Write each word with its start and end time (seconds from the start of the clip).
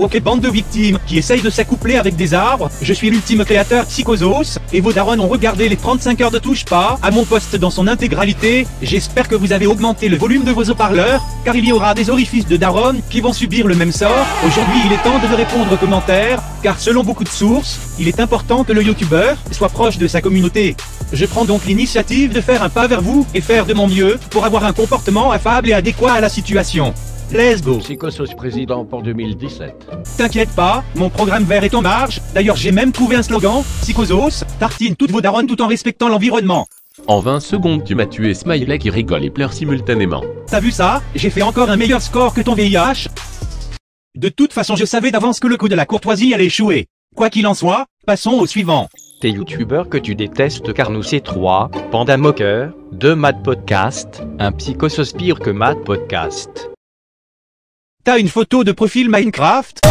Ok 0.00 0.20
bande 0.20 0.40
de 0.40 0.48
victimes 0.48 0.96
qui 1.08 1.18
essayent 1.18 1.42
de 1.42 1.50
s'accoupler 1.50 1.96
avec 1.96 2.14
des 2.14 2.32
arbres, 2.32 2.70
je 2.80 2.92
suis 2.92 3.10
l'ultime 3.10 3.44
créateur 3.44 3.84
Psychosos, 3.84 4.60
et 4.72 4.80
vos 4.80 4.92
darons 4.92 5.18
ont 5.18 5.26
regardé 5.26 5.68
les 5.68 5.76
35 5.76 6.20
heures 6.20 6.30
de 6.30 6.38
touche 6.38 6.64
pas 6.64 7.00
à 7.02 7.10
mon 7.10 7.24
poste 7.24 7.56
dans 7.56 7.70
son 7.70 7.88
intégralité, 7.88 8.68
j'espère 8.80 9.26
que 9.26 9.34
vous 9.34 9.52
avez 9.52 9.66
augmenté 9.66 10.08
le 10.08 10.16
volume 10.16 10.44
de 10.44 10.52
vos 10.52 10.62
haut-parleurs, 10.70 11.20
car 11.44 11.56
il 11.56 11.64
y 11.64 11.72
aura 11.72 11.94
des 11.94 12.10
orifices 12.10 12.46
de 12.46 12.56
daron 12.56 12.94
qui 13.10 13.20
vont 13.20 13.32
subir 13.32 13.66
le 13.66 13.74
même 13.74 13.90
sort, 13.90 14.24
aujourd'hui 14.46 14.78
il 14.86 14.92
est 14.92 15.02
temps 15.02 15.18
de 15.18 15.34
répondre 15.34 15.72
aux 15.72 15.76
commentaires, 15.76 16.40
car 16.62 16.78
selon 16.78 17.02
beaucoup 17.02 17.24
de 17.24 17.28
sources, 17.28 17.80
il 17.98 18.06
est 18.06 18.20
important 18.20 18.62
que 18.62 18.72
le 18.72 18.84
youtubeur 18.84 19.36
soit 19.50 19.68
proche 19.68 19.98
de 19.98 20.06
sa 20.06 20.20
communauté. 20.20 20.76
Je 21.12 21.26
prends 21.26 21.44
donc 21.44 21.64
l'initiative 21.66 22.32
de 22.32 22.40
faire 22.40 22.62
un 22.62 22.68
pas 22.68 22.86
vers 22.86 23.02
vous 23.02 23.26
et 23.34 23.40
faire 23.40 23.66
de 23.66 23.74
mon 23.74 23.88
mieux 23.88 24.16
pour 24.30 24.44
avoir 24.44 24.64
un 24.64 24.72
comportement 24.72 25.32
affable 25.32 25.70
et 25.70 25.72
adéquat 25.72 26.12
à 26.12 26.20
la 26.20 26.28
situation. 26.28 26.94
Let's 27.30 27.60
go 27.62 27.76
Psychosos 27.78 28.34
président 28.34 28.86
pour 28.86 29.02
2017. 29.02 29.86
T'inquiète 30.16 30.48
pas, 30.56 30.82
mon 30.94 31.10
programme 31.10 31.44
vert 31.44 31.62
est 31.62 31.74
en 31.74 31.82
marge. 31.82 32.22
D'ailleurs, 32.32 32.56
j'ai 32.56 32.72
même 32.72 32.90
trouvé 32.90 33.16
un 33.16 33.22
slogan. 33.22 33.62
Psychosos, 33.82 34.44
tartine 34.58 34.96
toutes 34.96 35.10
vos 35.10 35.20
darons 35.20 35.44
tout 35.46 35.60
en 35.60 35.66
respectant 35.66 36.08
l'environnement. 36.08 36.66
En 37.06 37.20
20 37.20 37.40
secondes 37.40 37.84
tu 37.84 37.94
m'as 37.94 38.06
tué 38.06 38.32
Smiley 38.32 38.78
qui 38.78 38.88
rigole 38.88 39.24
et 39.24 39.30
pleure 39.30 39.52
simultanément. 39.52 40.22
T'as 40.46 40.60
vu 40.60 40.70
ça? 40.70 41.02
J'ai 41.14 41.28
fait 41.28 41.42
encore 41.42 41.68
un 41.68 41.76
meilleur 41.76 42.00
score 42.00 42.32
que 42.32 42.40
ton 42.40 42.54
VIH. 42.54 43.08
De 44.16 44.30
toute 44.30 44.54
façon, 44.54 44.74
je 44.74 44.86
savais 44.86 45.10
d'avance 45.10 45.38
que 45.38 45.46
le 45.48 45.58
coup 45.58 45.68
de 45.68 45.74
la 45.74 45.84
courtoisie 45.84 46.32
allait 46.32 46.46
échouer. 46.46 46.86
Quoi 47.14 47.28
qu'il 47.28 47.46
en 47.46 47.54
soit, 47.54 47.84
passons 48.06 48.32
au 48.32 48.46
suivant. 48.46 48.88
Tes 49.20 49.30
youtubeurs 49.30 49.90
que 49.90 49.98
tu 49.98 50.14
détestes 50.14 50.72
car 50.72 50.90
nous 50.90 51.02
c'est 51.02 51.20
3, 51.20 51.70
Panda 51.90 52.16
Moqueur, 52.16 52.72
2 52.92 53.14
Mad 53.14 53.42
Podcast, 53.42 54.22
un 54.38 54.50
psychosos 54.50 55.12
pire 55.12 55.38
que 55.40 55.50
Mad 55.50 55.84
Podcast. 55.84 56.70
T'as 58.08 58.18
une 58.18 58.28
photo 58.28 58.64
de 58.64 58.72
profil 58.72 59.10
Minecraft? 59.10 59.82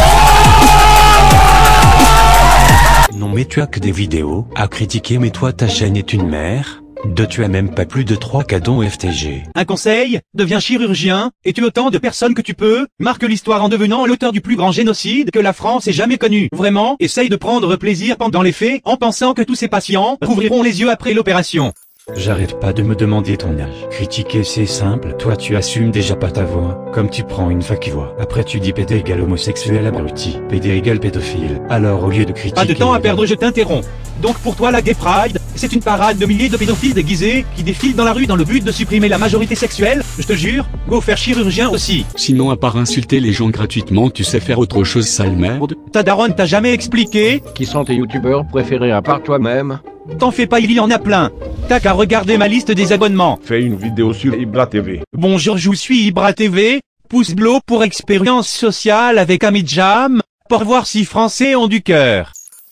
Non 3.16 3.30
mais 3.30 3.46
tu 3.46 3.62
as 3.62 3.68
que 3.68 3.80
des 3.80 3.92
vidéos 3.92 4.48
à 4.56 4.68
critiquer 4.68 5.20
mais 5.20 5.30
toi 5.30 5.54
ta 5.54 5.68
chaîne 5.68 5.96
est 5.96 6.14
une 6.14 6.28
mère. 6.28 6.82
De 7.06 7.26
tu 7.26 7.44
as 7.44 7.48
même 7.48 7.76
pas 7.76 7.86
plus 7.86 8.06
de 8.06 8.16
3 8.16 8.44
cadons 8.44 8.82
FTG. 8.82 9.44
Un 9.54 9.66
conseil 9.66 10.20
Deviens 10.34 10.60
chirurgien, 10.60 11.30
et 11.46 11.54
tue 11.54 11.64
autant 11.64 11.92
de 11.92 12.00
personnes 12.00 12.34
que 12.34 12.42
tu 12.42 12.56
peux, 12.56 12.88
marque 13.00 13.22
l'histoire 13.22 13.64
en 13.64 13.70
devenant 13.70 14.08
l'auteur 14.08 14.32
du 14.32 14.42
plus 14.42 14.56
grand 14.56 14.72
génocide 14.72 15.30
que 15.30 15.38
la 15.38 15.54
France 15.54 15.88
ait 15.88 15.94
jamais 15.94 16.18
connu. 16.18 16.50
Vraiment, 16.54 16.96
essaye 17.00 17.30
de 17.30 17.36
prendre 17.36 17.76
plaisir 17.76 18.18
pendant 18.18 18.42
les 18.42 18.52
faits, 18.52 18.82
en 18.84 18.98
pensant 18.98 19.36
que 19.36 19.44
tous 19.44 19.54
ces 19.54 19.68
patients 19.68 20.18
rouvriront 20.24 20.64
les 20.64 20.82
yeux 20.82 20.90
après 20.90 21.14
l'opération. 21.14 21.72
J'arrête 22.16 22.58
pas 22.62 22.72
de 22.72 22.84
me 22.84 22.96
demander 22.96 23.36
ton 23.36 23.60
âge. 23.60 23.86
Critiquer 23.92 24.46
c'est 24.46 24.66
simple, 24.66 25.16
toi 25.20 25.36
tu 25.36 25.58
assumes 25.58 25.92
déjà 25.92 26.16
pas 26.16 26.32
ta 26.32 26.46
voix, 26.46 26.86
comme 26.94 27.10
tu 27.10 27.24
prends 27.24 27.50
une 27.50 27.62
fac 27.62 27.90
voix. 27.90 28.16
Après 28.18 28.46
tu 28.46 28.62
dis 28.62 28.72
PD 28.72 28.96
égale 28.96 29.22
homosexuel 29.22 29.86
abruti, 29.86 30.38
PD 30.48 30.70
égale 30.70 31.02
pédophile. 31.02 31.62
Alors 31.70 32.06
au 32.06 32.10
lieu 32.10 32.24
de 32.24 32.32
critiquer... 32.32 32.56
Pas 32.56 32.66
de 32.66 32.74
temps 32.74 32.94
à 32.94 33.02
perdre, 33.02 33.26
je 33.26 33.36
t'interromps. 33.36 33.86
Donc 34.22 34.38
pour 34.38 34.56
toi 34.56 34.72
la 34.72 34.82
Gay 34.82 34.94
Pride, 34.94 35.38
c'est 35.56 35.74
une 35.74 35.82
parade 35.82 36.18
de 36.18 36.26
milliers 36.26 36.48
de 36.48 36.56
pédophiles 36.56 36.94
déguisés 36.94 37.46
qui 37.58 37.64
défilent 37.64 37.96
dans 37.96 38.06
la 38.06 38.14
rue 38.14 38.26
dans 38.26 38.38
le 38.38 38.46
but 38.46 38.64
de 38.64 38.72
supprimer 38.72 39.10
la 39.10 39.18
majorité 39.18 39.56
sexuelle 39.56 40.02
Je 40.18 40.26
te 40.26 40.34
jure, 40.34 40.66
go 40.88 41.02
faire 41.02 41.18
chirurgien 41.18 41.70
aussi. 41.70 42.06
Sinon 42.16 42.52
à 42.52 42.56
part 42.56 42.78
insulter 42.78 43.20
les 43.20 43.34
gens 43.34 43.50
gratuitement 43.50 44.10
tu 44.10 44.24
sais 44.24 44.40
faire 44.40 44.60
autre 44.60 44.86
chose 44.86 45.08
sale 45.08 45.36
merde 45.36 45.76
Ta 45.92 46.04
daronne 46.04 46.34
t'a 46.34 46.46
jamais 46.46 46.72
expliqué 46.72 47.44
Qui 47.54 47.66
sont 47.66 47.84
tes 47.84 47.96
youtubeurs 47.96 48.48
préférés 48.48 48.94
à 48.94 49.02
part 49.02 49.22
toi-même? 49.22 49.80
T'en 50.20 50.32
fais 50.32 50.48
pas, 50.48 50.60
il 50.60 50.72
y 50.72 50.80
en 50.80 50.90
a 50.90 51.00
plein. 51.00 51.32
T'as 51.68 51.80
qu'à 51.80 51.94
regarder 51.94 52.38
ma 52.38 52.48
liste 52.48 52.72
des 52.72 52.92
abonnements. 52.92 53.40
Fais 53.44 53.62
une 53.62 53.76
vidéo 53.76 54.14
sur 54.14 54.36
Ibra 54.36 54.66
TV. 54.68 55.02
Bonjour, 55.14 55.58
je 55.58 55.72
suis 55.74 56.08
Ibra 56.08 56.34
TV. 56.34 56.82
Pouce 57.10 57.36
bleu 57.36 57.60
pour 57.66 57.84
expérience 57.84 58.48
sociale 58.50 59.18
avec 59.20 59.44
Amidjam. 59.44 60.22
Pour 60.50 60.64
voir 60.64 60.88
si 60.88 61.06
français 61.06 61.56
ont 61.56 61.68
du 61.68 61.82
cœur. 61.82 62.32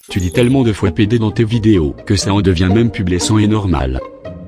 Tu 0.09 0.19
dis 0.19 0.31
tellement 0.31 0.63
de 0.63 0.71
fois 0.71 0.91
PD 0.91 1.19
dans 1.19 1.31
tes 1.31 1.43
vidéos 1.43 1.95
que 2.05 2.15
ça 2.15 2.33
en 2.33 2.41
devient 2.41 2.69
même 2.73 2.89
pubescent 2.91 3.37
et 3.37 3.47
normal. 3.47 3.99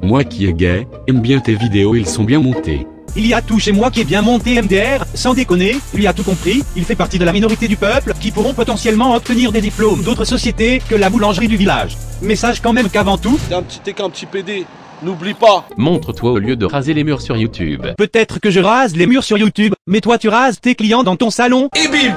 Moi 0.02 0.24
qui 0.24 0.46
est 0.46 0.54
gay, 0.54 0.88
aime 1.08 1.22
bien 1.22 1.40
tes 1.40 1.56
vidéos 1.56 1.96
ils 1.96 2.08
sont 2.08 2.24
bien 2.24 2.40
montés. 2.40 2.88
Il 3.20 3.26
y 3.26 3.34
a 3.34 3.42
tout 3.42 3.58
chez 3.58 3.72
moi 3.72 3.90
qui 3.90 4.02
est 4.02 4.04
bien 4.04 4.22
monté 4.22 4.62
MDR, 4.62 5.04
sans 5.16 5.34
déconner, 5.34 5.76
lui 5.96 6.06
a 6.06 6.14
tout 6.14 6.22
compris, 6.22 6.64
il 6.76 6.86
fait 6.86 6.94
partie 6.96 7.18
de 7.18 7.26
la 7.26 7.34
minorité 7.34 7.68
du 7.68 7.76
peuple 7.76 8.14
qui 8.22 8.30
pourront 8.30 8.54
potentiellement 8.54 9.16
obtenir 9.16 9.52
des 9.52 9.60
diplômes 9.60 10.04
d'autres 10.04 10.24
sociétés 10.24 10.80
que 10.88 10.94
la 10.94 11.10
boulangerie 11.10 11.48
du 11.48 11.58
village. 11.58 11.98
Message 12.22 12.62
quand 12.62 12.74
même 12.74 12.90
qu'avant 12.90 13.18
tout, 13.18 13.40
T'es 13.50 13.56
un 13.56 13.64
petit 13.64 13.80
t'es 13.80 13.94
qu'un 13.94 14.12
petit 14.12 14.28
PD. 14.28 14.68
N'oublie 15.02 15.34
pas. 15.34 15.66
Montre-toi 15.78 16.32
au 16.32 16.38
lieu 16.38 16.56
de 16.56 16.66
raser 16.68 16.94
les 16.94 17.04
murs 17.04 17.22
sur 17.22 17.36
YouTube. 17.38 17.88
peut-être 17.98 18.40
que 18.40 18.52
je 18.52 18.60
rase 18.60 18.96
les 18.96 19.08
murs 19.08 19.24
sur 19.24 19.40
YouTube, 19.40 19.74
mais 19.88 20.00
toi 20.00 20.20
tu 20.20 20.30
rases 20.30 20.60
tes 20.62 20.76
clients 20.76 21.02
dans 21.02 21.16
ton 21.16 21.32
salon. 21.32 21.70
Et 21.76 21.88
bim 21.88 22.16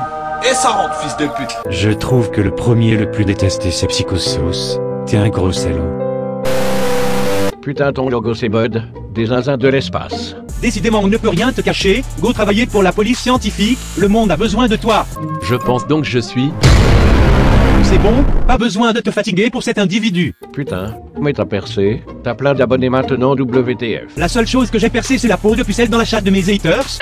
Et 0.50 0.54
ça 0.54 0.68
rentre, 0.68 1.00
fils 1.00 1.16
de 1.16 1.26
pute. 1.28 1.56
Je 1.70 1.90
trouve 1.92 2.30
que 2.30 2.42
le 2.42 2.54
premier 2.54 2.98
le 2.98 3.10
plus 3.10 3.24
détesté 3.24 3.70
c'est 3.70 3.86
Psychosos. 3.86 4.78
T'es 5.06 5.16
un 5.16 5.30
gros 5.30 5.50
salaud. 5.52 5.96
Putain 7.62 7.90
ton 7.94 8.10
logo 8.10 8.34
c'est 8.34 8.50
Bud, 8.50 8.82
des 9.14 9.26
zinzins 9.26 9.56
de 9.56 9.68
l'espace. 9.68 10.36
Décidément 10.60 11.00
on 11.00 11.08
ne 11.08 11.16
peut 11.16 11.28
rien 11.28 11.52
te 11.52 11.60
cacher, 11.60 12.04
go 12.20 12.32
travailler 12.32 12.66
pour 12.66 12.82
la 12.82 12.92
police 12.92 13.18
scientifique, 13.18 13.78
le 13.96 14.08
monde 14.08 14.30
a 14.30 14.36
besoin 14.36 14.68
de 14.68 14.76
toi. 14.76 15.06
Je 15.42 15.54
pense 15.54 15.86
donc 15.86 16.04
je 16.04 16.18
suis... 16.18 16.50
C'est 17.82 17.98
bon, 17.98 18.24
pas 18.46 18.58
besoin 18.58 18.92
de 18.92 19.00
te 19.00 19.10
fatiguer 19.10 19.48
pour 19.50 19.62
cet 19.62 19.78
individu. 19.78 20.34
Putain, 20.52 20.94
mais 21.20 21.32
t'as 21.32 21.46
percé, 21.46 22.02
t'as 22.22 22.34
plein 22.34 22.54
d'abonnés 22.54 22.90
maintenant 22.90 23.34
WTF. 23.34 24.16
La 24.16 24.28
seule 24.28 24.46
chose 24.46 24.70
que 24.70 24.78
j'ai 24.78 24.90
percée 24.90 25.18
c'est 25.18 25.28
la 25.28 25.38
peau 25.38 25.56
de 25.56 25.62
pucelle 25.62 25.88
dans 25.88 25.98
la 25.98 26.04
chatte 26.04 26.24
de 26.24 26.30
mes 26.30 26.50
haters. 26.50 26.98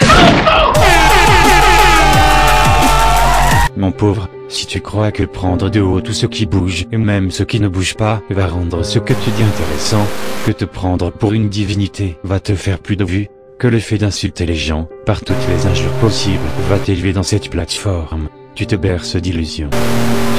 Mon 3.77 3.93
pauvre, 3.93 4.29
si 4.49 4.67
tu 4.67 4.81
crois 4.81 5.13
que 5.13 5.23
prendre 5.25 5.69
de 5.69 5.81
haut 5.81 6.01
tout 6.01 6.13
ce 6.13 6.27
qui 6.27 6.47
bouge, 6.47 6.87
et 6.91 6.97
même 6.97 7.31
ce 7.31 7.43
qui 7.43 7.61
ne 7.61 7.69
bouge 7.69 7.95
pas, 7.95 8.23
va 8.31 8.47
rendre 8.47 8.83
ce 8.83 8.99
que 8.99 9.13
tu 9.13 9.31
dis 9.31 9.43
intéressant, 9.43 10.05
que 10.47 10.53
te 10.53 10.65
prendre 10.65 11.13
pour 11.13 11.33
une 11.33 11.49
divinité 11.49 12.19
va 12.25 12.41
te 12.41 12.55
faire 12.55 12.79
plus 12.79 12.97
de 12.97 13.05
vues, 13.05 13.29
que 13.59 13.67
le 13.67 13.81
fait 13.81 13.99
d'insulter 13.99 14.47
les 14.47 14.55
gens, 14.55 14.89
par 15.05 15.21
toutes 15.25 15.37
les 15.49 15.67
injures 15.67 15.93
possibles, 16.01 16.39
va 16.69 16.79
t'élever 16.79 17.13
dans 17.13 17.25
cette 17.25 17.51
plateforme, 17.51 18.29
tu 18.55 18.67
te 18.67 18.77
berces 18.77 19.17
d'illusions. 19.17 19.71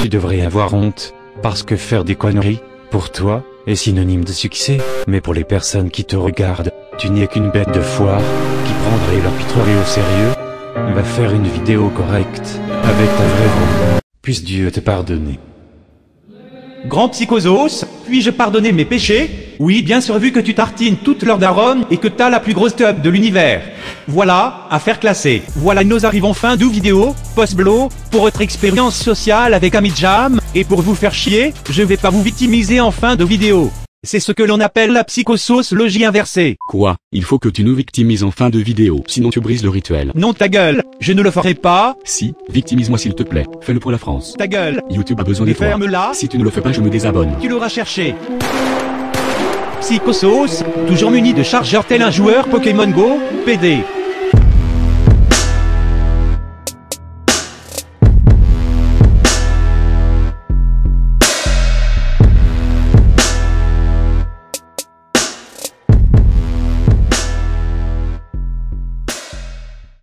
Tu 0.00 0.08
devrais 0.08 0.40
avoir 0.40 0.72
honte, 0.72 1.12
parce 1.42 1.62
que 1.62 1.76
faire 1.76 2.04
des 2.04 2.14
conneries, 2.14 2.60
pour 2.90 3.12
toi, 3.12 3.44
est 3.66 3.74
synonyme 3.74 4.24
de 4.24 4.32
succès, 4.32 4.78
mais 5.06 5.20
pour 5.20 5.34
les 5.34 5.44
personnes 5.44 5.90
qui 5.90 6.04
te 6.04 6.16
regardent, 6.16 6.72
tu 6.96 7.10
n'es 7.10 7.26
qu'une 7.26 7.50
bête 7.50 7.72
de 7.74 7.80
foire, 7.80 8.22
qui 8.64 8.72
prendrait 8.72 9.22
l'arbitrage 9.22 9.82
au 9.82 9.86
sérieux, 9.86 10.32
Va 10.94 11.04
faire 11.04 11.32
une 11.32 11.46
vidéo 11.46 11.88
correcte, 11.90 12.58
avec 12.82 13.08
ta 13.16 13.24
vraie 13.24 13.46
voix. 13.46 14.00
Puisse 14.22 14.42
Dieu 14.42 14.70
te 14.70 14.80
pardonner. 14.80 15.38
Grand 16.86 17.08
psychosos, 17.10 17.84
puis-je 18.06 18.30
pardonner 18.30 18.72
mes 18.72 18.84
péchés? 18.84 19.49
Oui, 19.62 19.82
bien 19.82 20.00
sûr 20.00 20.18
vu 20.18 20.32
que 20.32 20.40
tu 20.40 20.54
tartines 20.54 20.96
toute 20.96 21.22
l'heure 21.22 21.36
d'arôme 21.36 21.84
et 21.90 21.98
que 21.98 22.08
t'as 22.08 22.30
la 22.30 22.40
plus 22.40 22.54
grosse 22.54 22.74
tub 22.74 23.02
de 23.02 23.10
l'univers. 23.10 23.60
Voilà, 24.08 24.66
affaire 24.70 24.98
classée. 24.98 25.42
Voilà, 25.54 25.84
nous 25.84 26.06
arrivons 26.06 26.32
fin 26.32 26.56
de 26.56 26.64
vidéo, 26.64 27.14
post-blow, 27.36 27.90
pour 28.10 28.22
votre 28.22 28.40
expérience 28.40 28.96
sociale 28.96 29.52
avec 29.52 29.74
Amidjam, 29.74 30.40
et 30.54 30.64
pour 30.64 30.80
vous 30.80 30.94
faire 30.94 31.12
chier, 31.12 31.52
je 31.68 31.82
vais 31.82 31.98
pas 31.98 32.08
vous 32.08 32.22
victimiser 32.22 32.80
en 32.80 32.90
fin 32.90 33.16
de 33.16 33.24
vidéo. 33.26 33.70
C'est 34.02 34.18
ce 34.18 34.32
que 34.32 34.42
l'on 34.42 34.60
appelle 34.60 34.92
la 34.92 35.04
psychosos 35.04 35.72
logie 35.72 36.06
inversée. 36.06 36.56
Quoi? 36.66 36.96
Il 37.12 37.22
faut 37.22 37.38
que 37.38 37.50
tu 37.50 37.62
nous 37.62 37.74
victimises 37.74 38.24
en 38.24 38.30
fin 38.30 38.48
de 38.48 38.58
vidéo, 38.58 39.04
sinon 39.08 39.28
tu 39.28 39.40
brises 39.40 39.62
le 39.62 39.68
rituel. 39.68 40.10
Non 40.14 40.32
ta 40.32 40.48
gueule, 40.48 40.82
je 41.00 41.12
ne 41.12 41.20
le 41.20 41.30
ferai 41.30 41.52
pas, 41.52 41.96
Si, 42.04 42.32
victimise-moi 42.48 42.96
s'il 42.96 43.14
te 43.14 43.24
plaît, 43.24 43.44
fais-le 43.60 43.78
pour 43.78 43.90
la 43.92 43.98
France. 43.98 44.36
ta 44.38 44.46
gueule. 44.46 44.80
YouTube 44.88 45.20
a 45.20 45.24
besoin 45.24 45.46
Et 45.46 45.50
de 45.50 45.54
toi. 45.54 45.66
ferme-la, 45.66 46.12
Si 46.14 46.28
tu 46.28 46.38
ne 46.38 46.44
le 46.44 46.48
fais 46.50 46.62
pas 46.62 46.72
je 46.72 46.80
me 46.80 46.88
désabonne. 46.88 47.34
tu 47.42 47.48
l'auras 47.50 47.68
cherché. 47.68 48.14
Psychosos, 49.80 50.62
toujours 50.86 51.10
muni 51.10 51.32
de 51.32 51.42
chargeur 51.42 51.84
tel 51.84 52.02
un 52.02 52.10
joueur 52.10 52.48
Pokémon 52.48 52.86
Go, 52.86 53.18
PD. 53.44 53.78